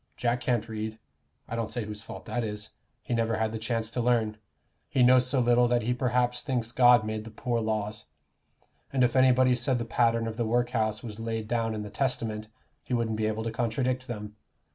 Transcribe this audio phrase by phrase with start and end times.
[0.17, 0.97] Jack can't read
[1.47, 2.71] I don't say whose fault that is
[3.03, 4.37] he never had the chance to learn;
[4.89, 8.07] he knows so little that he perhaps thinks God made the poor laws,
[8.91, 11.91] and if anybody said the pattern of the work house was laid down in the
[11.91, 12.47] Testament,
[12.81, 14.35] he wouldn't be able to contradict them.